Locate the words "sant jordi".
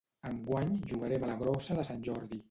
1.91-2.39